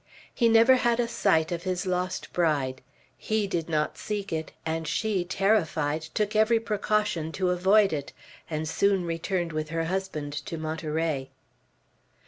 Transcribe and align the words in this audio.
He 0.33 0.49
never 0.49 0.77
had 0.77 0.99
a 0.99 1.07
sight 1.07 1.51
of 1.51 1.61
his 1.61 1.85
lost 1.85 2.33
bride. 2.33 2.81
He 3.19 3.45
did 3.45 3.69
not 3.69 3.99
seek 3.99 4.33
it; 4.33 4.51
and 4.65 4.87
she, 4.87 5.23
terrified, 5.23 6.01
took 6.01 6.35
every 6.35 6.59
precaution 6.59 7.31
to 7.33 7.51
avoid 7.51 7.93
it, 7.93 8.11
and 8.49 8.67
soon 8.67 9.05
returned 9.05 9.51
with 9.53 9.69
her 9.69 9.83
husband 9.83 10.33
to 10.33 10.57
Monterey. 10.57 11.29